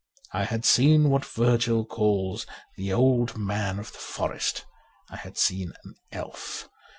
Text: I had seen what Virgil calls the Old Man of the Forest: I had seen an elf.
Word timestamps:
I 0.33 0.45
had 0.45 0.65
seen 0.65 1.11
what 1.11 1.23
Virgil 1.23 1.85
calls 1.85 2.47
the 2.75 2.91
Old 2.91 3.37
Man 3.37 3.77
of 3.77 3.91
the 3.91 3.99
Forest: 3.99 4.65
I 5.11 5.15
had 5.17 5.37
seen 5.37 5.73
an 5.83 5.93
elf. 6.11 6.67